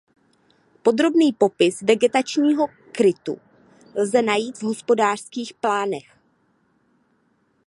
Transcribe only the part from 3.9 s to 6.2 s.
lze najít v hospodářských plánech.